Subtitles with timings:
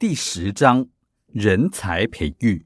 [0.00, 0.86] 第十章
[1.30, 2.64] 人才培育。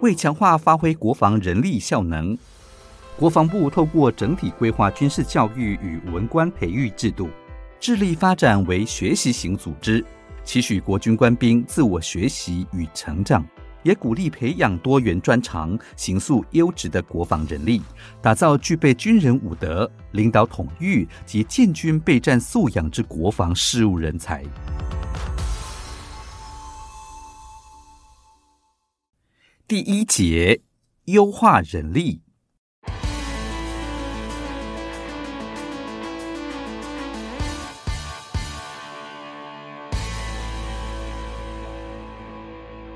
[0.00, 2.36] 为强化发挥国防人力效能，
[3.16, 7.30] 国防部透过整体规划军事教育与文官培育制度，
[7.78, 10.04] 致力发展为学习型组织，
[10.42, 13.46] 期许国军官兵自我学习与成长，
[13.82, 17.82] 也鼓励培养多元专长、行塑优质的国防人力，
[18.20, 24.44] 打造具备军人武德、领导统御及建军备战素养之国防事务人才。
[29.66, 30.60] 第一节，
[31.04, 32.20] 优化人力。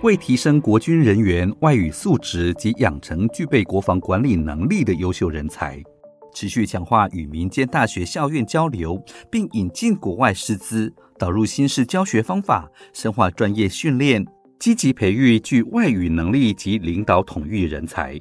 [0.02, 5.82] 为提升国军人员外语素质及养成具备国防管理能力的优秀人才，
[6.34, 14.24] 持续强化与民间大学校院交流，并引进国外师资，导入新式教学方法，深化专业训练。
[14.58, 18.18] 积极培育具外语能力及领导统御人才，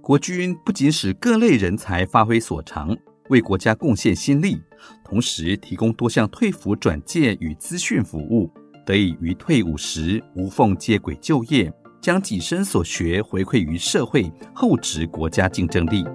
[0.00, 2.96] 国军不仅使各类人才发挥所长，
[3.28, 4.58] 为国家贡献心力，
[5.04, 8.50] 同时提供多项退服转介与资讯服务，
[8.88, 16.06] 得以于退伍时无缝接轨就业，将己身所学回馈于社会，厚植国家竞争力。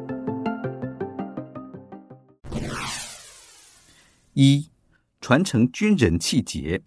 [4.33, 4.67] 一、
[5.21, 6.81] 传承军人气节。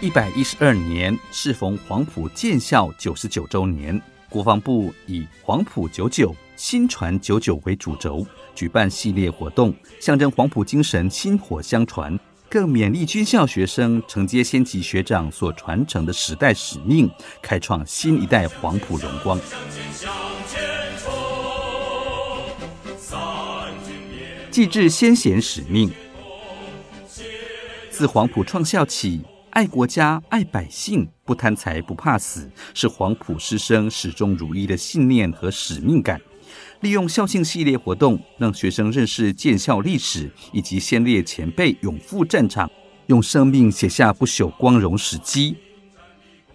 [0.00, 12.18] 一百一十二年适逢黄埔建校九十九周年，国防部以“黄埔九九，薪传九九”为主轴，举办系列活动，象征黄埔精神薪火相传，
[12.54, 17.10] 更勉励军校学生承接先级学长所传承的时代使命，
[17.42, 19.40] 开创新一代黄埔荣光。
[24.52, 25.90] 继志先贤使命，
[27.90, 29.20] 自黄埔创校起。
[29.50, 36.20] 爱国家、爱百姓、不贪财、不怕死，是黄埔师生始终如一的信念和使命感。
[36.80, 42.70] 利用校庆系列活动，让学生认识建校历史以及先烈前辈勇赴战场，
[43.06, 45.56] 用生命写下不朽光荣史迹。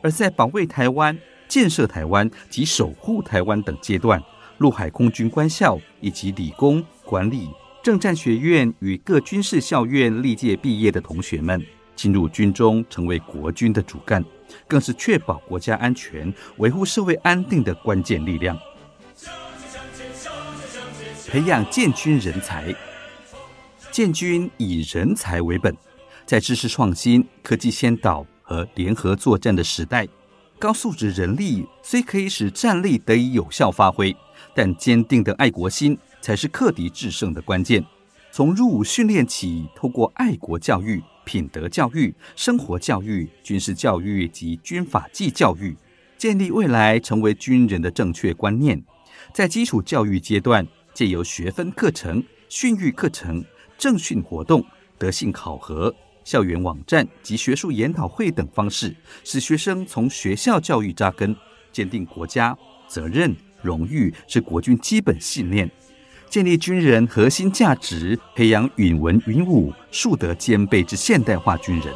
[0.02, 4.22] 而在保卫台湾、建设台湾及守护台湾等阶段，
[4.60, 7.50] 陆海空军官校以及理工、管理、
[7.84, 11.62] 政战学院与各军事校院历届毕业的同学们。
[11.96, 14.24] 进入军中，成为国军的主干，
[14.70, 18.58] 更是确保国家安全、维护社会安定的关键力量。
[21.30, 22.74] 培养建军人才，
[23.92, 25.78] 建军以人才为本，
[26.26, 30.08] 在知识创新、科技先导和联合作战的时代，
[30.58, 34.16] 高素质人力虽可以使战力得以有效发挥，
[34.56, 37.86] 但坚定的爱国心才是克敌制胜的关键。
[38.32, 41.00] 从入伍训练起，透过爱国教育。
[41.26, 45.78] 品德教育、生活教育、军事教育及军法纪教育，
[46.18, 48.84] 建立未来成为军人的正确观念。
[49.32, 50.66] 在基础教育阶段，
[51.00, 53.42] 借由学分课程、训育课程、
[53.78, 54.62] 政训活动、
[54.98, 55.96] 德性考核、
[56.26, 58.94] 校园网站及学术研讨会等方式，
[59.24, 61.34] 使学生从学校教育扎根，
[61.72, 62.54] 坚定国家
[62.86, 65.72] 责任、荣誉是国军基本信念。
[66.30, 71.96] 建立军人核心价值，培养允文允武、树德兼备之现代化军人。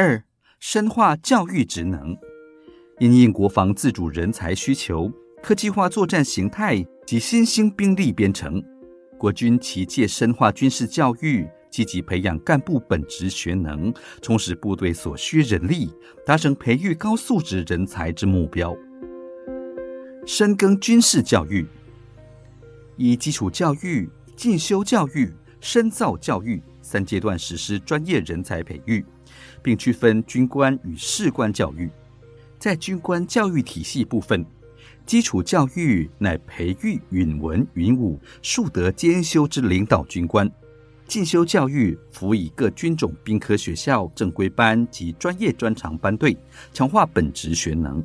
[0.00, 0.22] 二、
[0.60, 2.16] 深化教育职能。
[3.00, 5.10] 因应国防自主人才需求、
[5.42, 8.62] 科技化作战形态及新兴兵力编成，
[9.18, 13.92] 国军期借深化军事教育，积极培养干部本职学能，
[14.22, 15.92] 充实部队所需人力，
[16.24, 18.76] 达成培育高素质人才之目标。
[20.24, 21.66] 深耕军事教育，
[22.96, 29.04] 以基础教育、进修教育、深造教育三阶段实施专业人才培育，
[29.62, 31.90] 并区分军官与士官教育。
[32.58, 34.44] 在军官教育体系部分，
[35.06, 40.46] 基础教育乃培育允文允武、树德兼修之领导军官；
[41.06, 46.36] 进修教育辅以各军种兵科学校正规班及专业专长班队，
[46.72, 48.02] 强化本职学能；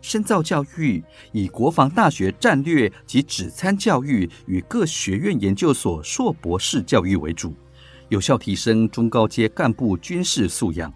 [0.00, 1.02] 深造教育
[1.32, 7.54] 以国防大学战略及指参教育与各学院研究所硕博士教育为主，
[8.14, 10.92] 有效提升中高阶干部军事素养。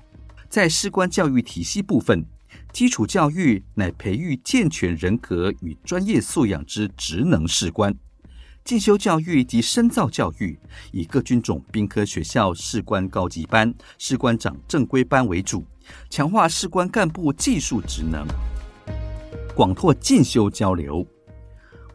[0.49, 2.25] 在士官教育体系部分，
[2.73, 7.93] 基础教育乃培育健全人格与专业素养之职能士官；
[8.63, 10.57] 进修教育及深造教育，
[10.93, 15.65] 以各军种兵科学校士官高级班、士官长正规班为主，
[16.09, 18.25] 强化士官干部技术职能，
[19.57, 21.05] 广拓进修交流。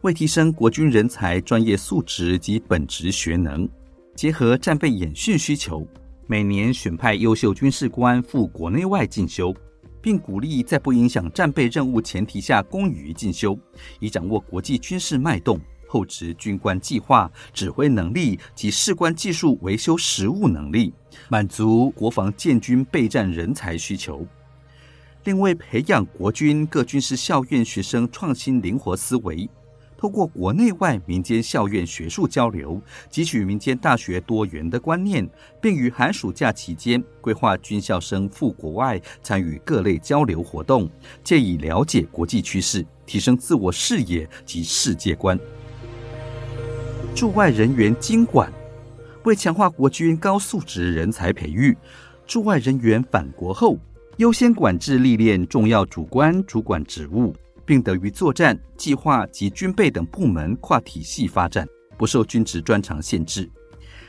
[0.02, 3.66] 为提升国军人才专业素质及本职学能，
[4.14, 5.86] 结合战备演训需求，
[6.26, 9.54] 每年选派优秀军事官赴国内外进修，
[10.00, 13.58] 并鼓励在不影响战备任务前提下公余进修，
[13.98, 20.94] 以掌握国际军事脉动、厚植军官计划、指挥能力及士官技术维修实务能力，
[21.28, 24.26] 满足国防建军备战人才需求。
[25.24, 29.48] 另为培养国军各军事校院学生创新灵活思维。
[29.96, 32.80] 透过国内外民间校院学术交流，
[33.10, 35.28] 汲取民间大学多元的观念，
[35.60, 40.90] 并于寒暑假期间规划军校生赴国外参与各类交流活动，
[41.22, 45.38] 借以了解国际趋势，提升自我视野及世界观。
[47.14, 48.52] 驻外人员经管，
[49.22, 51.76] 为强化国军高素质人才培育，
[52.26, 53.78] 驻外人员返国后
[54.16, 57.34] 优先管制历练重要主官主管职务。
[57.66, 61.66] 并得于作战计划及军备等部门跨体系发展，
[61.96, 63.50] 不受军职专长限制。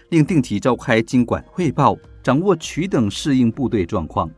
[0.09, 4.29] 另定期召开经管汇报，掌握取等适应部队状况，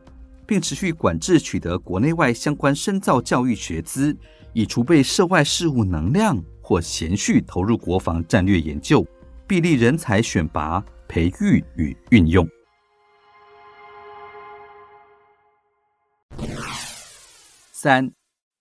[0.46, 4.16] 并持续管制取得国内外相关深造教育学资，
[4.52, 9.06] 以储备涉外事务能量或闲续投入国防战略研究，
[9.46, 12.48] 臂力人才选拔、培育与运用。
[17.72, 18.17] 三。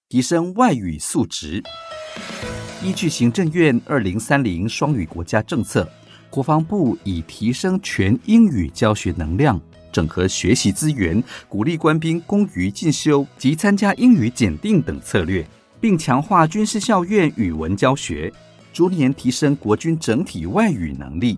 [0.10, 1.62] 提升外语素质。
[2.82, 5.86] 依据行政院二零三零双语国家政策，
[6.30, 9.60] 国防部以提升全英语教学能量、
[9.92, 15.46] 整合学习资源、鼓励官兵公于进修及参加英语检定等策略，
[15.82, 18.32] 并强化军事校院语文教学，
[18.72, 21.38] 逐年提升国军整体外语能力，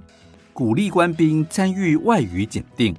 [0.53, 2.95] 鼓励官兵参与外语检定，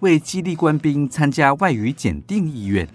[0.00, 2.88] 为激励官兵参加外语检定意愿。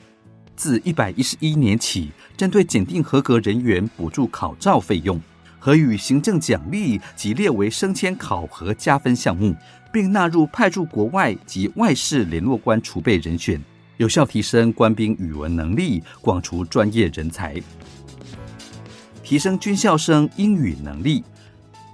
[0.56, 5.20] 自一百一十一年起，针对检定合格人员补助考照费用，
[5.60, 9.56] 和与行政奖励及列为升迁考核加分项目，
[9.92, 13.62] 并纳入派驻国外及外事联络官储备人选，
[13.98, 17.62] 有效提升官兵语文能力，广除专业人才。
[19.24, 21.24] 提升军校生英语能力，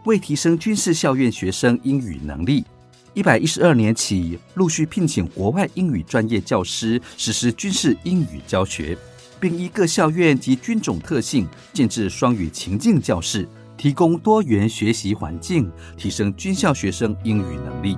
[0.06, 2.66] 为提升军事校院学生英语能力。
[3.20, 8.98] 一百一十二年起，陆续聘请国外英语专业教师实施军事英语教学，
[9.42, 13.46] 并依各校院及军种特性建置双语情境教室，
[13.76, 17.98] 提供多元学习环境，提升军校学生英语能力。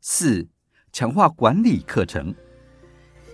[0.00, 0.48] 四、
[0.90, 2.34] 强化管理课程。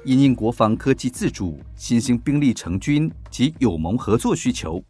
[0.04, 4.84] 因应国防科技自主、新兴兵力成军及友盟合作需求，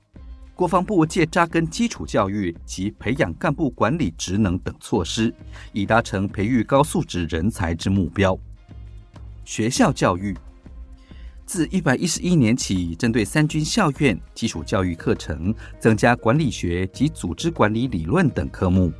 [0.56, 5.32] 国防部借扎根基础教育及培养干部管理职能等措施，
[5.72, 8.36] 以达成培育高素质人才之目标。
[9.44, 10.36] 学校教育
[11.46, 18.90] 自一百一十一年起，针对三军校院基础教育课程，增加管理学及组织管理理论等科目；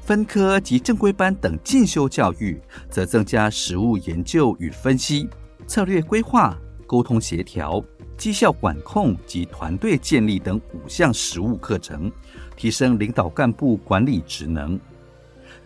[0.00, 5.28] 分科及正规班等进修教育，则增加实务研究与分析。
[5.66, 6.56] 策略规划、
[6.88, 7.84] 沟通协调、
[8.16, 12.10] 绩效管控及团队建立等五项实务课程，
[12.56, 14.80] 提升领导干部管理职能。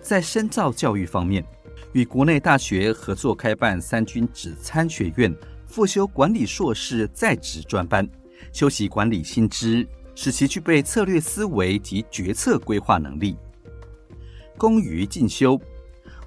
[0.01, 1.45] 在深造教育方面，
[1.93, 5.33] 与国内大学合作开办三军指参学院，
[5.65, 8.07] 复修管理硕士在职专班，
[8.53, 9.87] 修习管理新知，
[10.17, 13.37] 使其具备策略思维及决策规划能力。
[14.59, 15.57] 公余进修。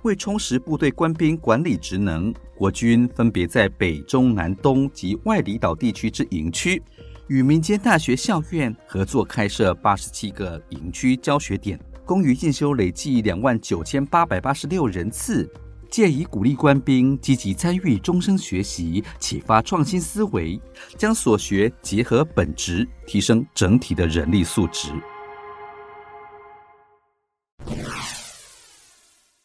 [0.05, 6.79] 为充实部队官兵管理职能，国军分别在北、中、南、东及外离岛地区之营区，
[7.27, 15.51] 与民间大学校院合作开设八十七个营区教学点，公余进修累计两万九千八百八十六人次，
[15.89, 20.61] 借以鼓励官兵积极参与终生学习，启发创新思维，
[20.99, 24.89] 将所学结合本职，提升整体的人力素质。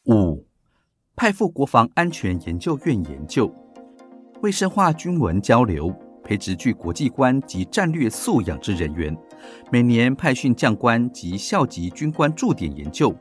[0.05, 0.50] 五。
[1.21, 3.55] 派赴国防安全研究院研究，
[4.41, 9.15] 为深化军文交流，培植具国际观及战略素养之人员，
[9.71, 13.15] 每年派训将官及校级军官驻点研究，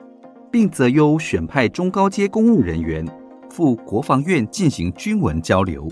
[0.50, 3.06] 并择优选派中高阶公务人员
[3.50, 5.86] 赴国防院进行军文交流，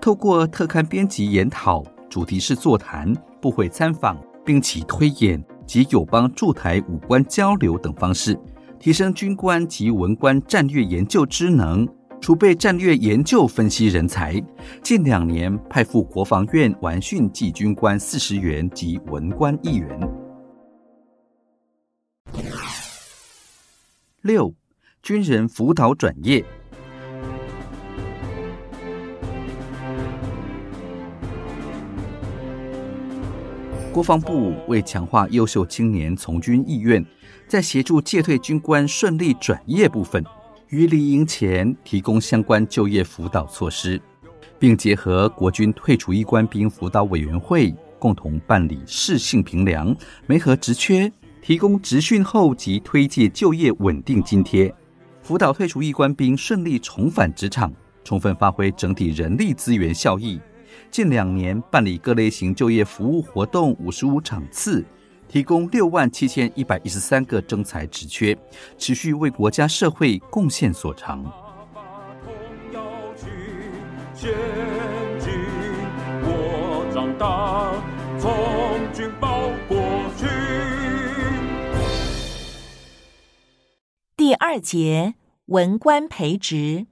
[0.00, 8.36] 透过特刊编辑研讨、主题式座谈、部会参访，并起推演，及友邦驻台武官交流等方式，
[8.78, 11.88] 提升军官及文官战略研究职能，
[12.20, 14.40] 储备战略研究分析人才。
[14.82, 20.00] 近两年派赴国防院完训暨军官四十员及文官一员。
[24.22, 24.52] 六、
[25.02, 26.44] 军人辅导转业。
[33.96, 37.02] 国防部为强化优秀青年从军意愿，
[37.48, 40.22] 在协助届退军官顺利转业部分，
[40.68, 43.98] 于离营前提供相关就业辅导措施，
[44.58, 51.10] 并结合国军退出役官兵辅导委员会，共同办理适性评量、媒合职缺，
[51.40, 54.70] 提供职训后及推介就业稳定津贴，
[55.22, 57.72] 辅导退出役官兵顺利重返职场，
[58.04, 60.38] 充分发挥整体人力资源效益。
[60.90, 64.84] 近两年办理各类型就业服务活动五十五场次，
[65.28, 68.36] 提供六万七千一百一十三个征才职缺，
[68.78, 71.24] 持续为国家社会贡献所长。
[84.16, 85.14] 第二节
[85.46, 86.86] 文官培植。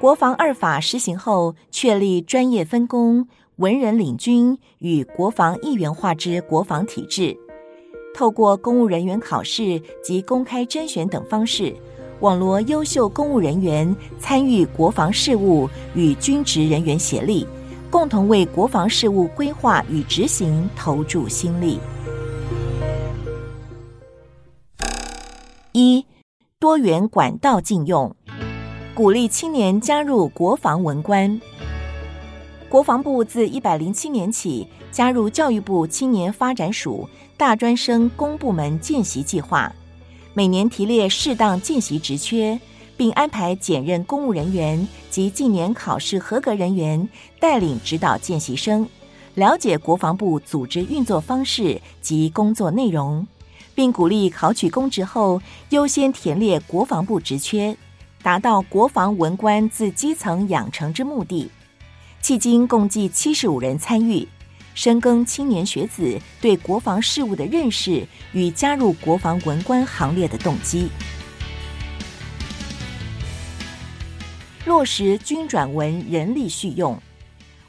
[0.00, 7.36] 国防二法施行后，确立专业分工、文人领军与国防一元化之国防体制。
[8.14, 11.76] 透过公务人员考试及公开甄选等方式，
[12.20, 17.46] 网罗优秀公务人员参与国防事务，与军职人员协力，
[17.90, 21.78] 共同为国防事务规划与执行投注心力。
[25.72, 26.02] 一、
[26.58, 28.16] 多元管道禁用。
[29.00, 31.40] 鼓励青年加入国防文官。
[32.68, 39.74] 国防部自一百零七年起加入教育部青年发展署大专生公部门见习计划，
[40.34, 42.60] 每年提列适当见习职缺，
[42.94, 47.08] 并安排检任公务人员及近年考试合格人员
[47.40, 48.86] 带领指导见习生，
[49.34, 53.26] 了解国防部组织运作方式及工作内容，
[53.74, 55.40] 并鼓励考取公职后
[55.70, 57.74] 优先填列国防部职缺。
[58.22, 61.50] 达到国防文官自基层养成之目的，
[62.22, 64.28] 迄今共计七十五人参与，
[64.74, 70.90] 深耕青年学子对国防事务的认识与加入国防文官行列的动机。
[74.66, 77.00] 落实军转文人力续用，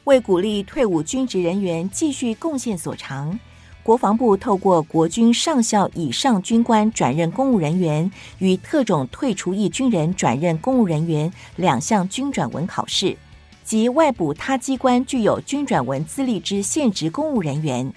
[0.04, 3.40] 为鼓励退伍军职人员继续贡献所长。
[3.82, 8.08] 国防部透过国军上校以上军官转任公务人员
[8.38, 13.16] 与特种退出役军人转任公务人员两项军转文考试，
[13.64, 17.92] 及外补他机关具有军转文资历之现职公务人员。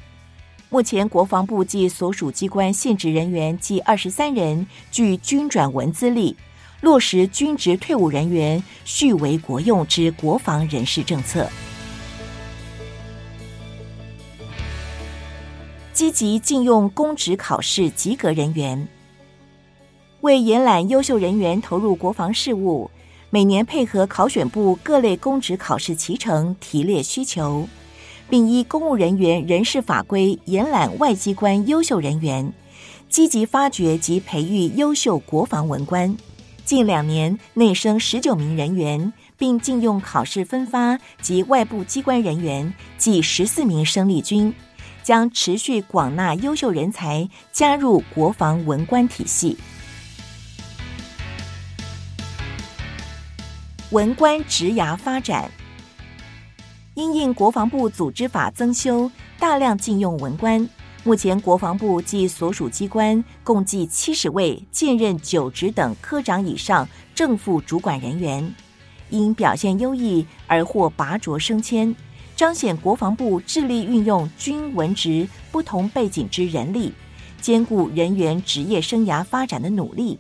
[0.70, 6.36] 目前，国防部及所属机关现职人员计二十三人具军转文资历，
[6.82, 11.48] 落实军职退伍人员续为国用之国防人事政策。
[15.96, 18.86] 积极禁用公职考试及格人员，
[20.20, 22.92] 为延揽优秀人员投入国防事务，
[23.30, 27.66] 每年配合考选部各类公职考试提成提列需求，
[28.30, 32.52] 并依公务人员人事法规延揽外机关优秀人员，
[33.08, 36.18] 积极发掘及培育优秀国防文官。
[36.66, 44.54] 近两年内升十九名人员，并禁用考试分发及外部机关人员计十四名生力军。
[45.06, 49.56] 将持续广纳优秀人才加入国防文官体系。
[53.92, 55.52] 文官职涯发展，
[56.96, 60.68] 因应国防部组织法增修，大量禁用文官。
[61.04, 68.56] 目前国防部及所属机关共计七十位兼任九职等科长以上正副主管人员，
[69.12, 71.96] 因表现优异而获拔擢升迁。
[72.36, 76.92] 彰显国防部致力运用军文职不同背景之人力，
[77.40, 80.20] 兼顾人员职业生涯发展的努力，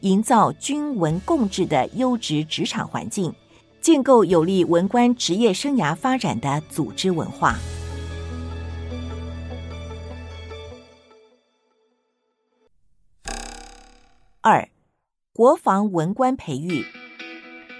[0.00, 3.34] 营造军文共治的优质职场环境，
[3.80, 7.56] 建构有利文官职业生涯发展的组织文化。
[14.40, 14.68] 二、
[15.32, 16.84] 国防文官培育，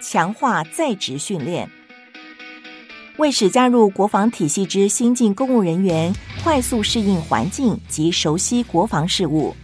[0.03, 1.71] 强化在职训练。
[3.19, 9.57] 为使加入国防体系之新进公务人员快速适应环境及熟悉国防事务，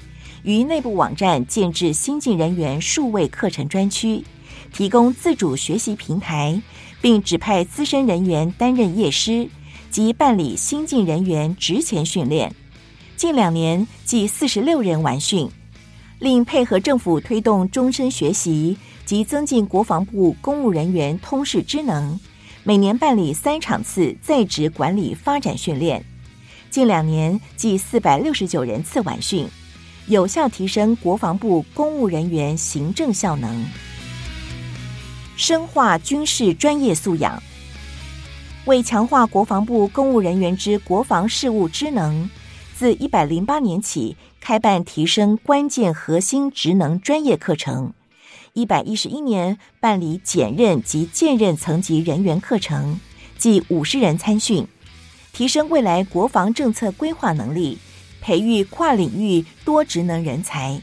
[0.43, 4.25] 于内部网站建置新进人员数位课程专区，
[4.73, 6.63] 提供自主学习平台，
[7.03, 9.47] 并指派资深人员担任业师
[9.91, 12.55] 及办理新进人员职前训练。
[13.17, 15.47] 近两年计四十六人完训，
[16.19, 22.19] 另配合政府推动终身学习及增进国防部公务人员通识之能，
[22.65, 26.05] 每年办理三场次在职管理发展训练。
[26.71, 29.49] 近两年计四百六十九人次晚训，
[30.07, 33.65] 有效提升国防部公务人员行政效能，
[35.37, 37.43] 深化军事专业素养。
[38.67, 42.31] 为强化国防部公务人员之国防事务职能，
[42.77, 47.93] 自一百零八年起开办提升关键核心职能专业课程，
[48.55, 53.01] 一百一十一年办理检任及荐任层级人员课程，
[53.39, 54.67] 计五十人参训。
[55.33, 57.79] 提升未来国防政策规划能力，
[58.21, 60.79] 培育跨领域多职能人才。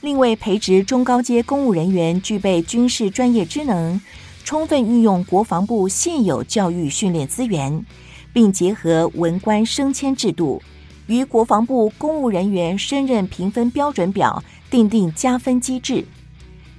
[0.00, 4.00] 另为培植中高阶公务人员具备军事专业知能，
[4.42, 7.86] 充分运用国防部现有教育训练资源，
[8.32, 10.60] 并结合文官升迁制度，
[11.06, 16.04] 于国防部公务人员升任评分标准表订定加分机制，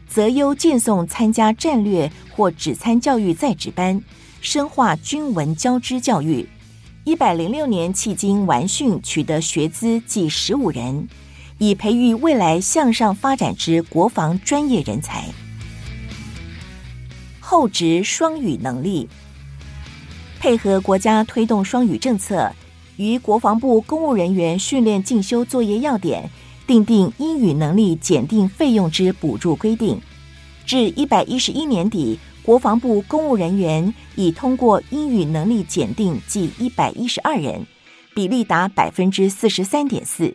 [0.08, 4.02] 择优荐送参加战略或指参教育在职班，
[4.42, 6.48] 深化军文交织教育。
[7.04, 11.08] 一百零六年迄今完训取得学资计十五人，
[11.58, 15.26] 以培育未来向上发展之国防专业人才。
[17.40, 19.08] 后职双语能力，
[20.38, 22.52] 配合国家推动双语政策，
[22.98, 26.30] 于国防部公务人员训练进修作业要点
[26.68, 30.00] 订定英语能力检定费用之补助规定，
[30.66, 32.20] 至一百一十一年底。
[32.44, 37.68] 国防部公务人员已通过英语能力检定计一百一十二人，
[38.16, 40.34] 比例达百分之四十三点四。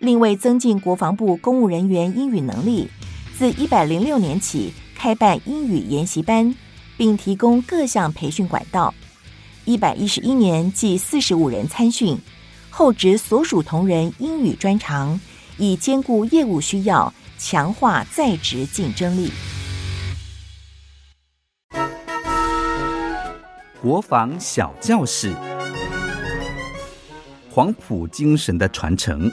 [0.00, 2.88] 另为增进国防部公务人员英语能力，
[3.36, 6.52] 自一百零六年起开办英语研习班，
[6.96, 8.92] 并提供各项培训管道。
[9.64, 12.18] 一百一十一年计四十五人参训，
[12.68, 15.20] 后职所属同仁英语专长，
[15.58, 19.32] 以兼顾业务需要，强化在职竞争力。
[23.80, 25.32] 国防小教室，
[27.50, 29.30] 黄埔精神的传承。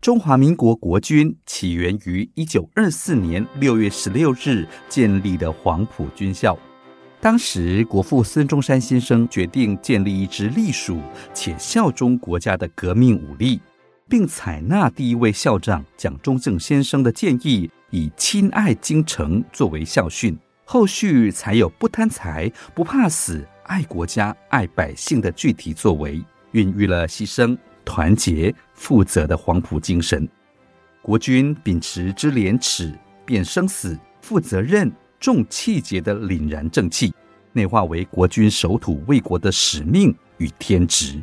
[0.00, 6.58] 中华民国国军起源于一九二四年六月十六日建立的黄埔军校。
[7.22, 11.02] 当时，国父孙中山先生决定建立一支隶属
[11.34, 13.60] 且效忠国家的革命武力，
[14.08, 20.34] 并采纳第一位校长蒋中正先生的建议，以亲爱京城作为校训。
[20.64, 27.54] 后续才有不贪财、不怕死、爱国家、爱百姓的具体作为，孕育了牺牲、
[27.84, 30.26] 团结、负责的黄埔精神。
[31.02, 37.12] 国军秉持知廉耻、辨生死、负责任、重气节的凛然正气，
[37.52, 41.22] 内化为国君守土卫国的使命与天职。